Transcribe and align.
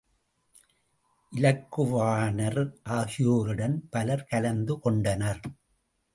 இலக்குவனார் 1.33 2.59
ஆகியோருடன் 2.97 3.77
பலர் 3.89 4.27
கலந்து 4.31 4.75
கொண்டனர். 4.79 5.43